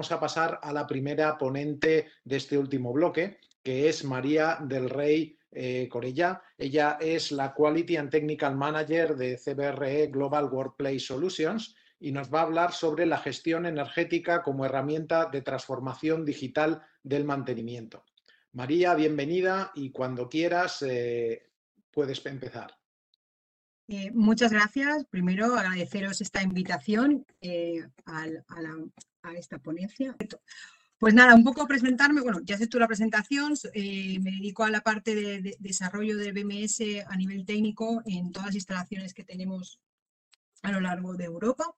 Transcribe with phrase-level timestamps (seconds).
[0.00, 4.88] vamos a pasar a la primera ponente de este último bloque, que es María del
[4.88, 6.40] Rey eh, Corella.
[6.56, 12.40] Ella es la Quality and Technical Manager de CBRE Global Workplace Solutions y nos va
[12.40, 18.06] a hablar sobre la gestión energética como herramienta de transformación digital del mantenimiento.
[18.52, 21.42] María, bienvenida y cuando quieras eh,
[21.90, 22.79] puedes empezar.
[23.92, 25.04] Eh, muchas gracias.
[25.10, 28.28] Primero, agradeceros esta invitación eh, a,
[29.36, 30.14] esta ponencia.
[30.96, 32.20] Pues nada, un poco presentarme.
[32.20, 33.54] Bueno, ya has hecho la presentación.
[33.74, 38.54] me dedico a la parte de, desarrollo del BMS a nivel técnico en todas las
[38.54, 39.80] instalaciones que tenemos
[40.62, 41.74] a lo largo de Europa.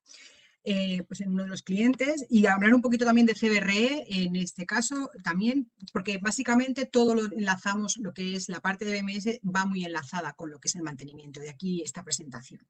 [0.65, 4.37] Eh, pues en uno de los clientes y hablar un poquito también de CBRE en
[4.37, 9.41] este caso también, porque básicamente todo lo enlazamos, lo que es la parte de BMS
[9.43, 11.41] va muy enlazada con lo que es el mantenimiento.
[11.41, 12.61] De aquí esta presentación.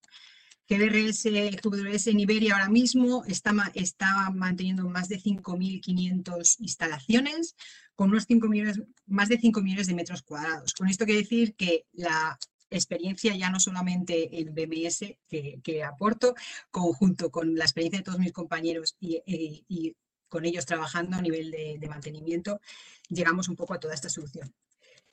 [0.68, 1.26] GBRS,
[1.62, 7.56] GWS en Iberia ahora mismo está, está manteniendo más de 5.500 instalaciones
[7.96, 10.74] con unos 5 millones, más de 5 millones de metros cuadrados.
[10.74, 12.40] Con esto quiere decir que la
[12.76, 16.36] experiencia ya no solamente en BMS que, aporto,
[16.72, 19.96] conjunto con la experiencia de todos mis compañeros y,
[20.28, 22.60] con ellos trabajando a nivel de, mantenimiento,
[23.08, 24.52] llegamos un poco a toda esta solución.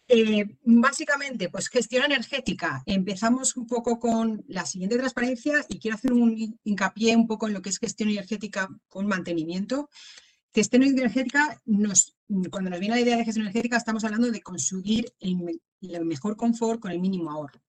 [0.08, 2.82] Eh, básicamente, pues gestión energética.
[2.86, 7.54] Empezamos un poco con la siguiente transparencia y quiero hacer un hincapié un poco en
[7.54, 9.90] lo que es gestión energética con mantenimiento.
[10.52, 12.16] Gestión energética, nos,
[12.50, 15.60] cuando nos viene la idea de gestión energética, estamos hablando de consumir el,
[16.04, 17.62] mejor confort con el mínimo ahorro.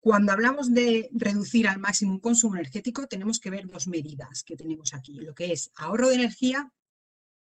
[0.00, 4.56] Cuando hablamos de reducir al máximo un consumo energético, tenemos que ver dos medidas que
[4.56, 6.70] tenemos aquí, lo que es ahorro de energía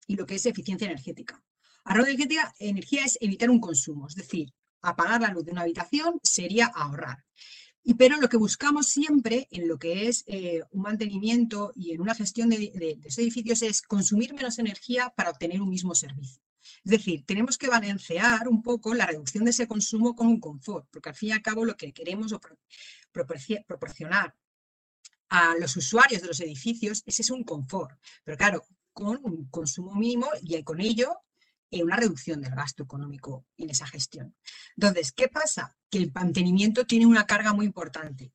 [0.05, 1.43] y lo que es eficiencia energética.
[1.83, 5.61] Ahorro de energía, energía es evitar un consumo, es decir, apagar la luz de una
[5.61, 7.25] habitación sería ahorrar.
[7.95, 12.15] Pero lo que buscamos siempre en lo que es eh, un mantenimiento y en una
[12.15, 16.41] gestión de, de, edificios es consumir menos energía para obtener un mismo servicio.
[16.83, 20.87] Es decir, tenemos que balancear un poco la reducción de ese consumo con un confort,
[20.91, 22.35] porque al fin y al cabo lo que queremos
[23.65, 24.35] proporcionar
[25.29, 29.93] a los usuarios de los edificios es, es un confort, pero claro, con un consumo
[29.95, 31.19] mínimo y con ello
[31.71, 34.35] una reducción del gasto económico en esa gestión.
[34.75, 35.75] Entonces, ¿qué pasa?
[35.89, 38.33] Que el mantenimiento tiene una carga muy importante.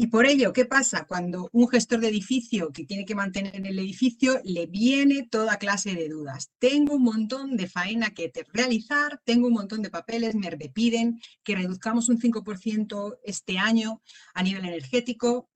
[0.00, 1.06] Y por ello, ¿qué pasa?
[1.06, 5.92] Cuando un gestor de edificio que tiene que mantener el edificio le viene toda clase
[5.92, 6.52] de dudas.
[6.60, 11.56] Tengo un montón de faena que realizar, tengo un montón de papeles, me piden que
[11.56, 14.00] reduzcamos un 5% este año
[14.34, 15.50] a nivel energético.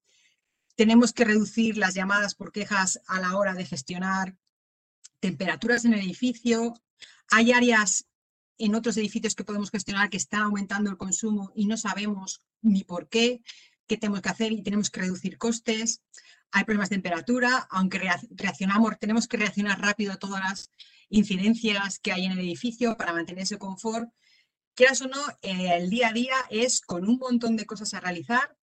[0.74, 4.36] Tenemos que reducir las llamadas por quejas a la hora de gestionar
[5.20, 6.74] temperaturas en el edificio,
[7.32, 8.06] hay áreas
[8.58, 12.84] en otros edificios que podemos gestionar que están aumentando el consumo y no sabemos ni
[12.84, 13.42] por qué,
[13.86, 16.02] qué tenemos que hacer y tenemos que reducir costes.
[16.50, 20.70] Hay problemas de temperatura, aunque reaccionamos, tenemos que reaccionar rápido a todas las
[21.08, 24.10] incidencias que hay en el edificio para mantener ese confort.
[24.74, 28.56] Quieras o no, el día a día es con un montón de cosas a realizar,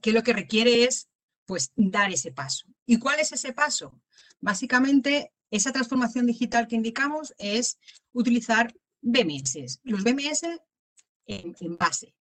[0.00, 1.08] que lo que requiere es
[1.44, 2.66] pues dar ese paso.
[2.86, 4.00] ¿Y cuál es ese paso?
[4.40, 7.78] Básicamente esa transformación digital que indicamos es
[8.12, 10.42] utilizar BMS, los BMS
[11.26, 12.14] en, base.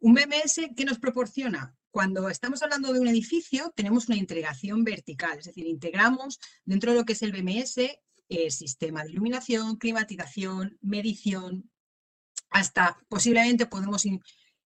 [0.00, 5.38] Un BMS que nos proporciona cuando estamos hablando de un edificio, tenemos una integración vertical,
[5.38, 7.78] es decir, integramos dentro de lo que es el BMS
[8.28, 11.70] el sistema de iluminación, climatización, medición,
[12.50, 14.04] hasta posiblemente podemos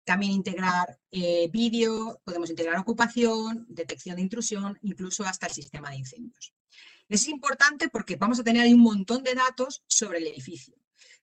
[0.04, 5.96] también integrar eh, vídeo, podemos integrar ocupación, detección de intrusión, incluso hasta el sistema de
[5.96, 6.55] incendios.
[7.08, 10.74] Es importante porque vamos a tener ahí un montón de datos sobre el edificio.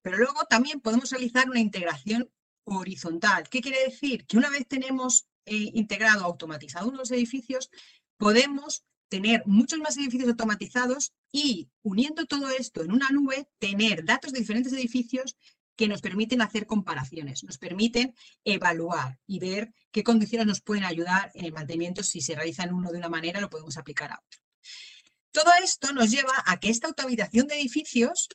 [0.02, 2.30] Pero luego también podemos realizar una integración
[2.64, 3.50] horizontal.
[3.50, 4.26] ¿Qué quiere decir?
[4.26, 7.70] Que una vez tenemos eh, integrado, automatizado unos edificios,
[8.18, 14.32] podemos tener muchos más edificios automatizados y uniendo todo esto en una nube, tener datos
[14.32, 15.36] de diferentes edificios
[15.76, 21.32] que nos permiten hacer comparaciones, nos permiten evaluar y ver qué condiciones nos pueden ayudar
[21.34, 22.03] en el mantenimiento.
[22.03, 24.40] Si se realiza en uno de una manera, lo podemos aplicar a otro.
[25.34, 28.30] Todo esto nos lleva a que esta automatización de edificios,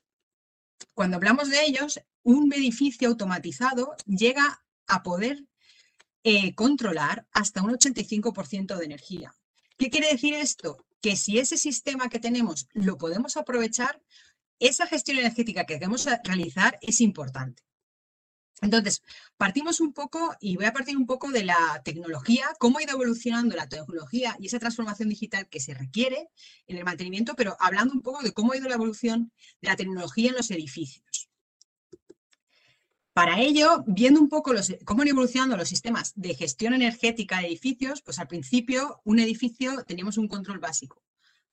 [0.95, 5.47] cuando hablamos de ellos, un edificio automatizado llega a poder
[6.25, 9.33] eh, controlar hasta un 85% de energía.
[9.79, 10.85] ¿Qué quiere decir esto?
[11.01, 14.03] Que si ese sistema que tenemos lo podemos aprovechar,
[14.59, 17.63] esa gestión energética que queremos realizar es importante.
[18.61, 19.03] Entonces,
[19.37, 22.93] partimos un poco y voy a partir un poco de la tecnología, cómo ha ido
[22.93, 26.29] evolucionando la tecnología y esa transformación digital que se requiere
[26.67, 29.77] en el mantenimiento, pero hablando un poco de cómo ha ido la evolución de la
[29.77, 31.29] tecnología en los edificios.
[33.19, 34.53] Para ello, viendo un poco
[34.85, 39.83] cómo han evolucionado los sistemas de gestión energética de edificios, pues al principio un edificio
[39.85, 41.03] teníamos un control básico.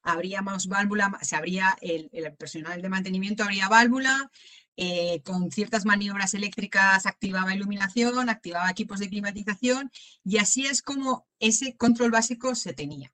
[0.03, 4.29] habría más válvula, se habría el, personal de mantenimiento habría válvula,
[4.77, 9.89] eh, con ciertas maniobras eléctricas activaba iluminación, activaba equipos de climatización
[10.24, 13.13] y así es como ese control básico se tenía.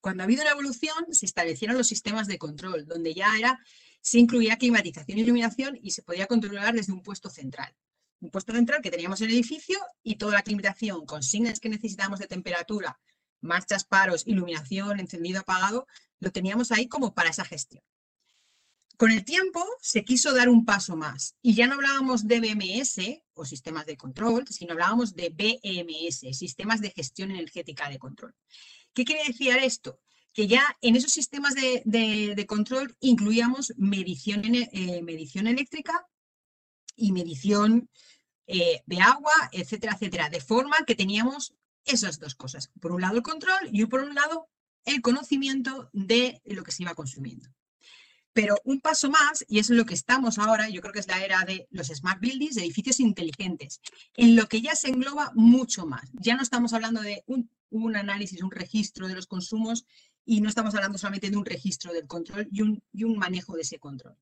[0.00, 3.58] Cuando ha habido una evolución, se establecieron los sistemas de control, donde ya era,
[4.00, 7.74] se incluía climatización e iluminación y se podía controlar desde un puesto central.
[8.20, 11.68] Un puesto central que teníamos en el edificio y toda la climatización con signos que
[11.68, 13.00] necesitábamos de temperatura,
[13.40, 15.86] marchas, paros, iluminación, encendido, apagado,
[16.20, 17.82] lo teníamos ahí como para esa gestión.
[18.98, 23.22] Con el tiempo se quiso dar un paso más y ya no hablábamos de BMS
[23.32, 28.34] o sistemas de control, sino hablábamos de BMS, sistemas de gestión energética de control.
[28.92, 30.00] ¿Qué quiere decir esto?
[30.32, 36.04] Que ya en esos sistemas de, control incluíamos medición, eh, medición eléctrica
[36.96, 37.88] y medición
[38.48, 41.54] eh, de agua, etcétera, etcétera, de forma que teníamos
[41.84, 42.72] esas dos cosas.
[42.80, 44.48] Por un lado el control y por un lado
[44.84, 47.48] el conocimiento de lo que se iba consumiendo.
[48.32, 51.24] Pero un paso más, y es lo que estamos ahora, yo creo que es la
[51.24, 53.80] era de los smart buildings, de edificios inteligentes,
[54.16, 56.10] en lo que ya se engloba mucho más.
[56.12, 59.84] Ya no estamos hablando de un, análisis, un registro de los consumos
[60.24, 63.54] y no estamos hablando solamente de un registro del control y un, y un manejo
[63.54, 64.16] de ese control.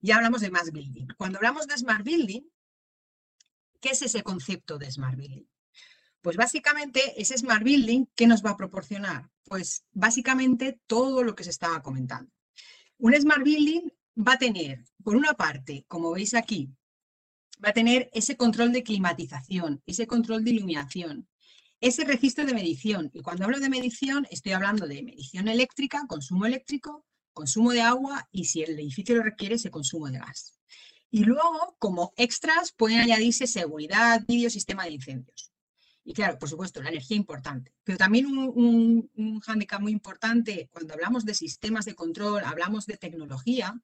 [0.00, 1.08] Ya hablamos de smart building.
[1.16, 2.42] Cuando hablamos de smart building,
[3.80, 5.44] ¿qué es ese concepto de smart building?
[6.20, 9.28] Pues básicamente ese smart building, ¿qué nos va a proporcionar?
[9.44, 12.30] Pues básicamente todo lo que se estaba comentando.
[13.00, 16.68] Un Smart Building va a tener, por una parte, como veis aquí,
[17.64, 21.28] va a tener ese control de climatización, ese control de iluminación,
[21.80, 23.08] ese registro de medición.
[23.14, 28.28] Y cuando hablo de medición, estoy hablando de medición eléctrica, consumo eléctrico, consumo de agua
[28.32, 30.58] y si el edificio lo requiere, ese consumo de gas.
[31.08, 35.47] Y luego, como extras, pueden añadirse seguridad, vídeo, sistema de incendios.
[36.08, 37.74] Y claro, por supuesto, la energía importante.
[37.84, 42.96] Pero también un, un, hándicap muy importante cuando hablamos de sistemas de control, hablamos de
[42.96, 43.78] tecnología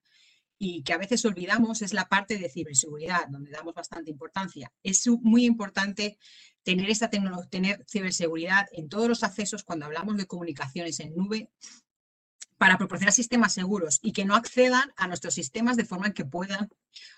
[0.59, 4.73] y que a veces olvidamos es la parte de ciberseguridad, donde damos bastante importancia.
[4.83, 6.17] Es muy importante
[6.63, 11.51] tener esta tener ciberseguridad en todos los accesos cuando hablamos de comunicaciones en nube
[12.57, 16.71] para proporcionar sistemas seguros y que no accedan a nuestros sistemas de forma que puedan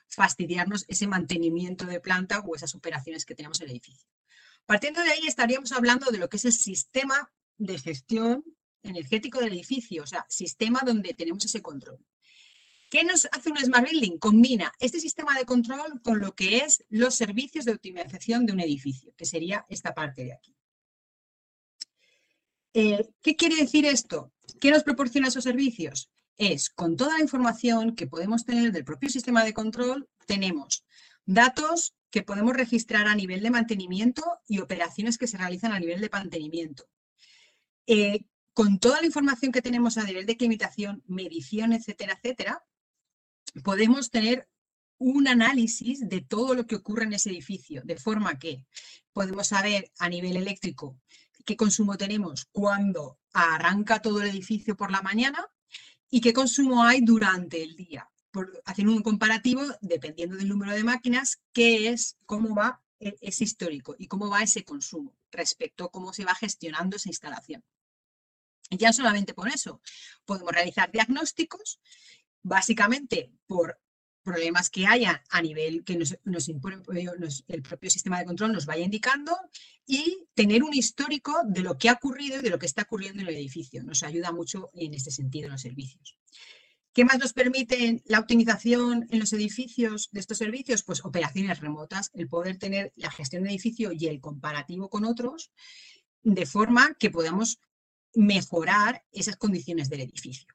[0.08, 4.08] fastidiarnos ese mantenimiento de planta o esas operaciones que tenemos en el edificio.
[4.66, 8.44] Partiendo de ahí estaríamos hablando de lo que es el sistema de gestión
[8.82, 11.98] energético del edificio, o sea, sistema donde tenemos ese control.
[12.90, 14.18] ¿Qué nos hace un Smart Building?
[14.18, 18.60] Combina este sistema de control con lo que es los servicios de optimización de un
[18.60, 20.56] edificio, que sería esta parte de aquí.
[22.74, 24.32] Eh, ¿Qué quiere decir esto?
[24.60, 26.10] ¿Qué nos proporciona esos servicios?
[26.36, 30.84] Es con toda la información que podemos tener del propio sistema de control, tenemos
[31.24, 36.00] datos que podemos registrar a nivel de mantenimiento y operaciones que se realizan a nivel
[36.00, 36.88] de mantenimiento.
[37.86, 42.64] Eh, con toda la información que tenemos a nivel de climatización, medición, etcétera, etcétera,
[43.62, 44.48] podemos tener
[44.98, 48.64] un análisis de todo lo que ocurre en ese edificio, de forma que
[49.12, 50.98] podemos saber a nivel eléctrico
[51.44, 55.46] qué consumo tenemos cuando arranca todo el edificio por la mañana
[56.08, 58.08] y qué consumo hay durante el día
[58.64, 63.94] haciendo un comparativo, dependiendo del número de máquinas, qué es, cómo va e, ese histórico
[63.98, 67.64] y cómo va ese consumo respecto a cómo se va gestionando esa instalación.
[68.70, 69.80] Ya solamente por eso
[70.24, 71.80] podemos realizar diagnósticos,
[72.42, 73.80] básicamente por
[74.26, 77.06] problemas que haya a nivel que nos, eh,
[77.46, 79.38] el propio sistema de control nos vaya indicando
[79.86, 83.22] y tener un histórico de lo que ha ocurrido y de lo que está ocurriendo
[83.22, 83.84] en el edificio.
[83.84, 86.18] Nos ayuda mucho en este sentido en los servicios.
[86.96, 90.82] ¿Qué más nos permite la optimización en los edificios de estos servicios?
[90.82, 95.52] Pues operaciones remotas, el poder tener la gestión del edificio y el comparativo con otros,
[96.22, 97.60] de forma que podamos
[98.14, 100.46] mejorar esas condiciones del edificio.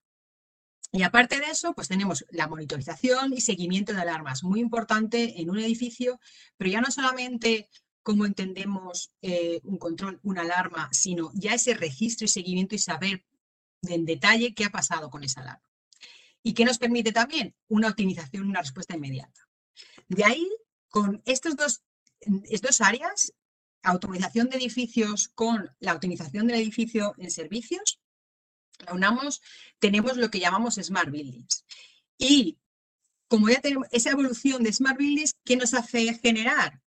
[0.91, 5.51] Y aparte de eso, pues tenemos la monitorización y seguimiento de alarmas, muy importante en
[5.51, 6.19] un edificio,
[6.57, 7.69] pero ya no solamente
[8.01, 13.27] como entendemos eh, un control, una alarma, sino ya ese registro y seguimiento y saber
[13.83, 15.70] en detalle qué ha pasado con esa alarma.
[16.43, 17.55] ¿Y qué nos permite también?
[17.67, 19.47] Una optimización, una respuesta inmediata.
[20.07, 20.47] De ahí,
[20.89, 21.81] con estos dos,
[22.49, 23.33] estas áreas,
[23.83, 27.99] automatización de edificios con la optimización del edificio en servicios,
[28.85, 29.41] la unamos,
[29.79, 31.65] tenemos lo que llamamos Smart Buildings.
[32.17, 32.57] Y
[33.27, 36.81] como ya tenemos esa evolución de Smart Buildings, ¿qué nos hace generar?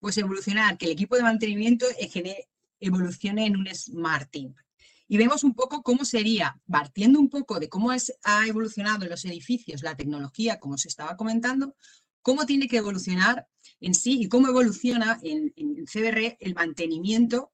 [0.00, 1.86] Pues evolucionar, que el equipo de mantenimiento
[2.80, 4.54] evolucione en un Smart Team
[5.06, 9.10] y vemos un poco cómo sería, partiendo un poco de cómo es, ha evolucionado en
[9.10, 11.76] los edificios la tecnología, como se estaba comentando,
[12.22, 13.46] cómo tiene que evolucionar
[13.80, 17.52] en sí y cómo evoluciona en, en CBR el mantenimiento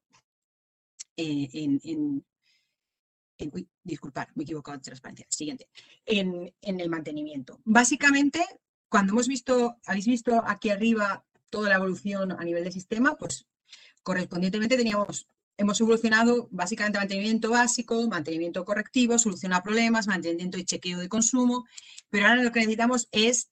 [1.17, 2.25] eh, en,
[3.53, 5.67] uy, disculpad, me he equivocado de transparencia, siguiente,
[6.05, 7.59] en, en el mantenimiento.
[7.65, 8.45] Básicamente,
[8.87, 13.45] cuando hemos visto, habéis visto aquí arriba toda la evolución a nivel de sistema, pues
[14.03, 15.27] correspondientemente teníamos
[15.61, 21.65] hemos evolucionado básicamente mantenimiento básico, mantenimiento correctivo, solucionar problemas, mantenimiento y chequeo de consumo,
[22.09, 23.49] pero ahora lo que necesitamos es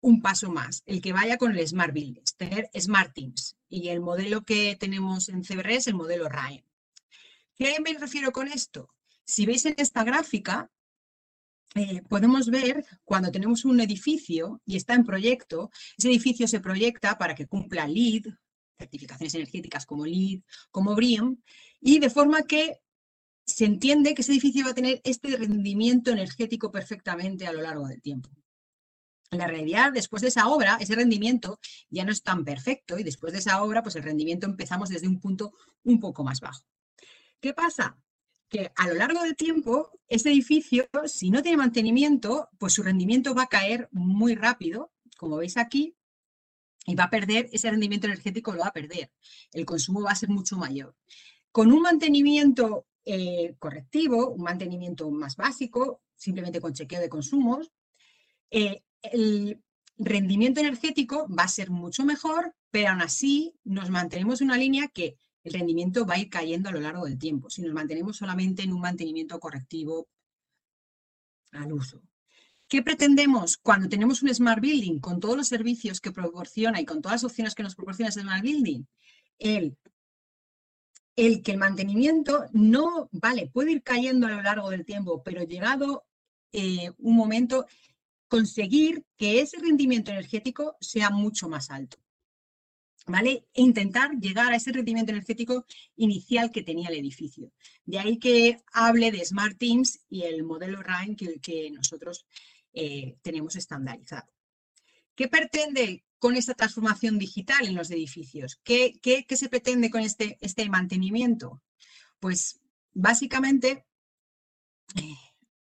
[0.00, 3.56] un paso más, el que vaya con el Smart Buildings, tener Smart Teams.
[3.68, 6.64] Y el modelo que tenemos en CBR es el modelo RAE.
[7.56, 8.90] ¿Qué me refiero con esto?
[9.24, 10.70] Si veis en esta gráfica,
[11.74, 17.18] eh, podemos ver cuando tenemos un edificio y está en proyecto, ese edificio se proyecta
[17.18, 18.26] para que cumpla LEED,
[18.78, 21.42] certificaciones energéticas como LEED, como BREEAM,
[21.80, 22.80] y de forma que
[23.44, 27.86] se entiende que ese edificio va a tener este rendimiento energético perfectamente a lo largo
[27.86, 28.30] del tiempo.
[29.30, 33.02] En la realidad, después de esa obra, ese rendimiento ya no es tan perfecto y
[33.02, 35.52] después de esa obra, pues el rendimiento empezamos desde un punto
[35.84, 36.64] un poco más bajo.
[37.40, 37.98] ¿Qué pasa?
[38.48, 43.34] Que a lo largo del tiempo, ese edificio, si no tiene mantenimiento, pues su rendimiento
[43.34, 45.95] va a caer muy rápido, como veis aquí,
[46.86, 49.10] y va a perder, ese rendimiento energético lo va a perder.
[49.52, 50.94] El consumo va a ser mucho mayor.
[51.50, 57.72] Con un mantenimiento eh, correctivo, un mantenimiento más básico, simplemente con chequeo de consumos,
[58.50, 59.62] eh, el
[59.98, 64.88] rendimiento energético va a ser mucho mejor, pero aún así nos mantenemos en una línea
[64.88, 68.16] que el rendimiento va a ir cayendo a lo largo del tiempo, si nos mantenemos
[68.16, 70.08] solamente en un mantenimiento correctivo
[71.52, 72.02] al uso.
[72.68, 77.00] ¿Qué pretendemos cuando tenemos un Smart Building con todos los servicios que proporciona y con
[77.00, 78.84] todas las opciones que nos proporciona ese Smart Building?
[79.38, 79.76] El,
[81.14, 86.06] que el mantenimiento no, vale, puede ir cayendo a lo largo del tiempo, pero llegado
[86.52, 87.66] eh, un momento,
[88.26, 91.98] conseguir que ese rendimiento energético sea mucho más alto.
[93.08, 93.46] ¿Vale?
[93.54, 97.52] E intentar llegar a ese rendimiento energético inicial que tenía el edificio.
[97.84, 102.26] De ahí que hable de Smart Teams y el modelo RAIN que nosotros
[102.76, 104.30] eh, tenemos estandarizado.
[105.14, 108.60] ¿Qué pretende con esta transformación digital en los edificios?
[108.62, 111.62] ¿Qué, se pretende con este, este, mantenimiento?
[112.20, 112.60] Pues
[112.92, 113.86] básicamente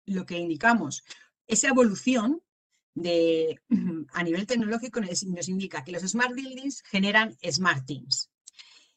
[0.06, 1.04] lo que indicamos,
[1.46, 2.42] esa evolución
[2.94, 3.60] de,
[4.12, 8.28] a nivel tecnológico nos indica que los smart buildings generan smart teams.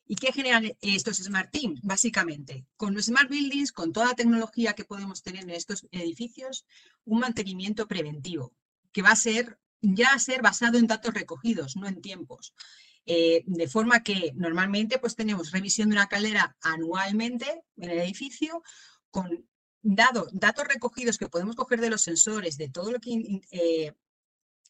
[0.07, 1.81] ¿Y qué generan estos Smart Teams?
[1.83, 6.65] Básicamente, con los Smart Buildings, con toda la tecnología que podemos tener en estos edificios,
[7.03, 8.53] un mantenimiento preventivo,
[8.93, 12.53] que va a ser ya a ser basado en datos recogidos, no en tiempos.
[13.05, 18.63] Eh, de forma que normalmente pues tenemos revisión de una caldera anualmente en el edificio
[19.11, 19.47] con
[19.81, 23.93] datos recogidos que podemos coger de los sensores, de todo lo que eh,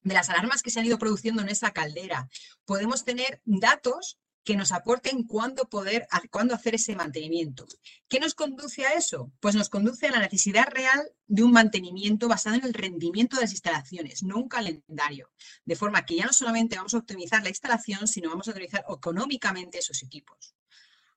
[0.03, 2.29] de las alarmas que se han ido produciendo en esa caldera.
[2.65, 7.67] Podemos tener datos que nos aporten cuándo poder, cuándo hacer ese mantenimiento.
[8.07, 9.29] ¿Qué nos conduce a eso?
[9.41, 13.41] Pues nos conduce a la necesidad real de un mantenimiento basado en el rendimiento de
[13.41, 15.29] las instalaciones, no un calendario.
[15.65, 18.85] De forma que ya no solamente vamos a optimizar la instalación, sino vamos a optimizar
[18.89, 20.55] económicamente esos equipos.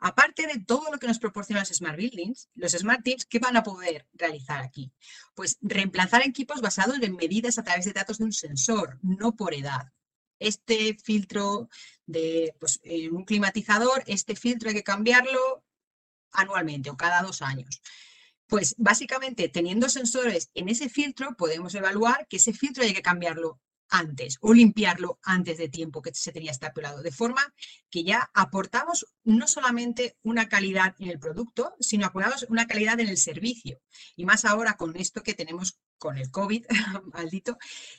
[0.01, 3.57] Aparte de todo lo que nos proporcionan los Smart Buildings, los Smart Teams, ¿qué van
[3.57, 4.91] a poder realizar aquí?
[5.37, 9.55] Pues reemplazar equipos basados en medidas a través de datos de un sensor, no por
[9.55, 9.93] edad
[10.41, 11.69] este filtro
[12.07, 12.81] de pues,
[13.13, 15.65] un climatizador, este filtro hay que cambiarlo
[16.33, 17.81] anualmente o cada dos años.
[18.47, 23.61] Pues básicamente teniendo sensores en ese filtro podemos evaluar que ese filtro hay que cambiarlo
[23.91, 27.43] antes o limpiarlo antes de tiempo que se tenía estapulado, de forma
[27.91, 33.09] que ya aportamos no solamente una calidad en el producto, sino aportamos una calidad en
[33.09, 33.81] el servicio.
[34.17, 36.65] Y más ahora con esto que tenemos con el COVID,
[37.15, 37.59] maldito,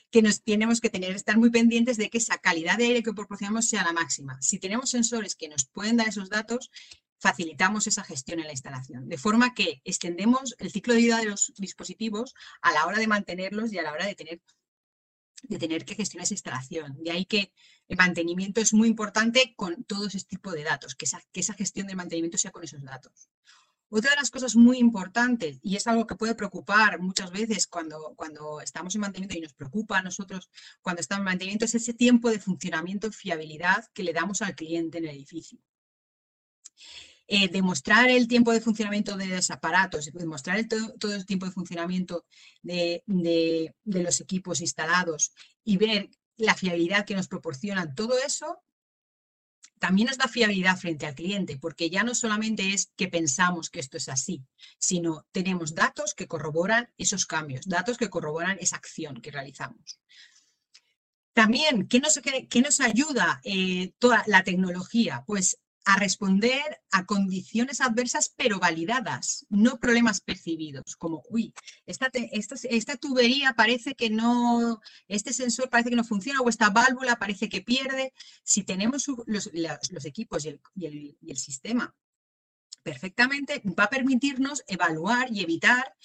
[0.09, 3.13] que nos tenemos que tener, estar muy pendientes de que esa calidad de aire que
[3.13, 4.41] proporcionamos sea la máxima.
[4.41, 6.71] Si tenemos sensores que nos pueden dar esos datos,
[7.19, 11.27] facilitamos esa gestión en la instalación, de forma que extendemos el ciclo de vida de
[11.27, 14.41] los dispositivos a la hora de mantenerlos y a la hora de tener
[15.43, 16.97] de tener que gestionar esa instalación.
[17.03, 17.51] De ahí que
[17.87, 21.55] el mantenimiento es muy importante con todo ese tipo de datos, que esa, que esa
[21.55, 23.29] gestión del mantenimiento sea con esos datos.
[23.93, 28.13] Otra de las cosas muy importantes, y es algo que puede preocupar muchas veces cuando,
[28.15, 30.49] cuando estamos en mantenimiento y nos preocupa a nosotros
[30.81, 34.55] cuando estamos en mantenimiento, es ese tiempo de funcionamiento y fiabilidad que le damos al
[34.55, 35.59] cliente en el edificio.
[37.27, 41.51] Eh, demostrar el tiempo de funcionamiento de los aparatos, demostrar el todo, el tiempo de
[41.51, 42.25] funcionamiento
[42.61, 43.03] de,
[43.83, 45.33] los equipos instalados
[45.65, 48.57] y ver la fiabilidad que nos proporcionan, todo eso
[49.81, 53.79] también nos da fiabilidad frente al cliente, porque ya no solamente es que pensamos que
[53.79, 54.45] esto es así,
[54.77, 59.99] sino tenemos datos que corroboran esos cambios, datos que corroboran esa acción que realizamos.
[61.33, 62.21] También, ¿qué nos,
[62.63, 65.23] nos ayuda eh, toda la tecnología?
[65.25, 71.53] Pues a responder a condiciones adversas pero validadas, no problemas percibidos, como, uy,
[71.85, 77.17] esta, esta, tubería parece que no, este sensor parece que no funciona o esta válvula
[77.17, 78.13] parece que pierde.
[78.43, 79.49] Si tenemos los,
[80.05, 81.95] equipos y el, sistema
[82.83, 85.95] perfectamente, va a permitirnos evaluar y evitar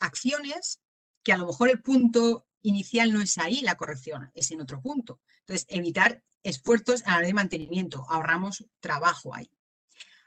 [0.00, 0.80] acciones
[1.22, 4.80] que a lo mejor el punto inicial no es ahí la corrección, es en otro
[4.80, 5.20] punto.
[5.40, 9.50] Entonces, evitar esfuerzos a la de mantenimiento, ahorramos trabajo ahí.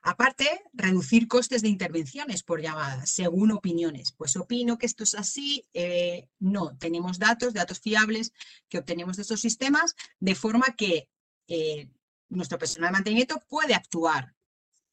[0.04, 4.14] Aparte, reducir costes de intervenciones por llamadas, según opiniones.
[4.14, 8.34] Pues opino que esto es así, eh, no, tenemos datos, datos fiables
[8.68, 11.08] que obtenemos de estos sistemas, de forma que
[11.48, 11.88] eh,
[12.30, 14.34] nuestro personal de mantenimiento puede actuar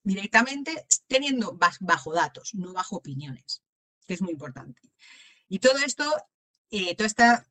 [0.02, 3.62] directamente teniendo bajo datos, no bajo opiniones,
[4.06, 4.82] que es muy importante.
[5.48, 6.04] Y todo esto,
[6.70, 7.46] eh, toda esta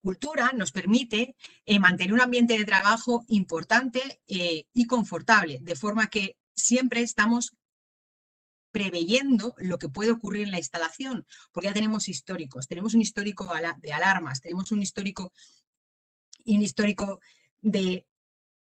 [0.00, 6.08] cultura nos permite eh, mantener un ambiente de trabajo importante eh, y confortable, de forma
[6.08, 7.56] que siempre estamos
[8.70, 13.50] preveyendo lo que puede ocurrir en la instalación, porque ya tenemos históricos, tenemos un histórico
[13.78, 15.32] de alarmas, tenemos un histórico,
[16.46, 17.20] un histórico
[17.60, 18.06] de,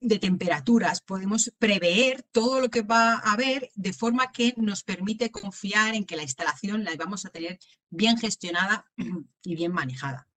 [0.01, 5.31] de temperaturas, podemos prever todo lo que va a haber de forma que nos permite
[5.31, 7.59] confiar en que la instalación la vamos a tener
[7.91, 8.87] bien gestionada
[9.43, 10.29] y bien manejada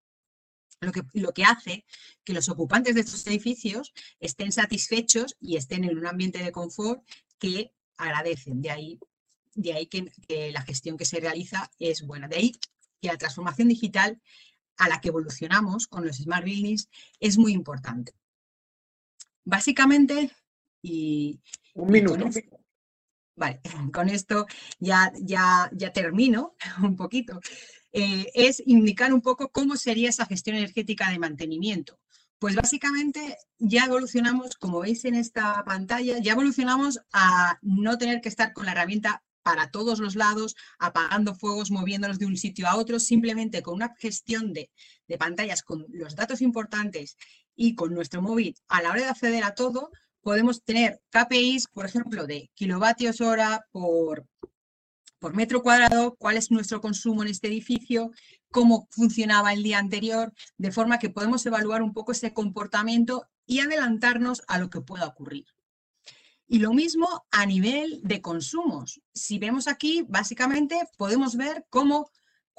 [0.81, 1.85] lo que, lo que hace
[2.25, 7.03] que los ocupantes de estos edificios estén satisfechos y estén en un ambiente de confort
[7.39, 8.63] que agradecen.
[8.63, 8.99] De ahí,
[9.55, 10.11] de ahí que,
[10.53, 12.29] la gestión que se realiza es buena.
[12.29, 12.53] De ahí
[13.01, 14.21] que la transformación digital
[14.77, 16.89] a la que evolucionamos con los Smart Buildings
[17.21, 18.15] es muy importante.
[19.51, 20.31] Básicamente,
[20.81, 21.41] y...
[21.75, 22.31] Un minuto.
[23.35, 23.61] vale,
[23.93, 24.47] con esto
[24.79, 27.41] ya, ya, ya termino un poquito.
[27.93, 31.99] Eh, es indicar un poco cómo sería esa gestión energética de mantenimiento.
[32.39, 38.29] Pues básicamente ya evolucionamos, como veis en esta pantalla, ya evolucionamos a no tener que
[38.29, 42.77] estar con la herramienta para todos los lados, apagando fuegos, moviéndonos de un sitio a
[42.77, 44.71] otro, simplemente con una gestión de,
[45.09, 47.17] de pantallas con los datos importantes
[47.57, 49.91] y con nuestro móvil a la hora de acceder a todo,
[50.23, 54.27] podemos tener KPIs, por ejemplo, de kilovatios hora por,
[55.19, 58.11] por metro cuadrado, cuál es nuestro consumo en este edificio,
[58.51, 63.61] cómo funcionaba el día anterior, de forma que podemos evaluar un poco ese comportamiento y
[63.61, 65.47] adelantarnos a lo que pueda ocurrir.
[66.47, 69.01] Y lo mismo a nivel de consumos.
[69.15, 72.11] Si vemos aquí, básicamente podemos ver cómo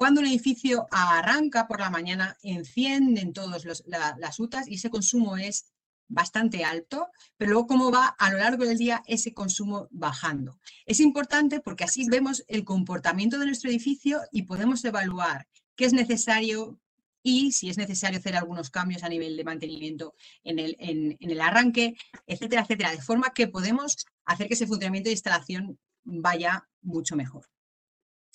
[0.02, 5.66] cuando un edificio arranca por la mañana, encienden todas las UTAs y ese consumo es
[6.08, 10.58] bastante alto, pero luego cómo va a lo largo del día ese consumo bajando.
[10.86, 15.92] Es importante porque así vemos el comportamiento de nuestro edificio y podemos evaluar qué es
[15.92, 16.80] necesario
[17.22, 21.40] y si es necesario hacer algunos cambios a nivel de mantenimiento en el, en el
[21.40, 21.94] arranque,
[22.26, 27.46] etcétera, etcétera, de forma que podemos hacer que ese funcionamiento de instalación vaya mucho mejor.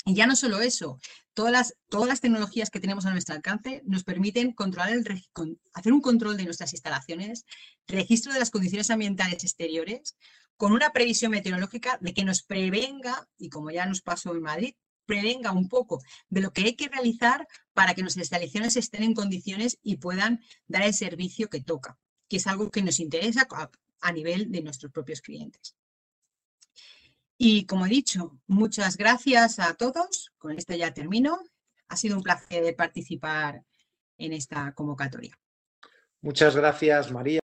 [0.07, 1.01] Y ya no solo eso,
[1.33, 5.05] todas las, todas las tecnologías que tenemos a nuestro alcance nos permiten controlar el,
[5.73, 7.43] hacer un control de nuestras instalaciones,
[7.87, 10.15] registro de las condiciones ambientales exteriores,
[10.55, 14.75] con una previsión meteorológica de que nos prevenga, y como ya nos pasó en Madrid,
[15.05, 19.13] prevenga un poco de lo que hay que realizar para que nuestras instalaciones estén en
[19.13, 21.97] condiciones y puedan dar el servicio que toca,
[22.29, 23.45] que es algo que nos interesa
[23.99, 25.75] a nivel de nuestros propios clientes.
[27.37, 30.31] Y como he dicho, muchas gracias a todos.
[30.37, 31.39] Con esto ya termino.
[31.87, 33.63] Ha sido un placer participar
[34.17, 35.37] en esta convocatoria.
[36.21, 37.39] Muchas gracias, María.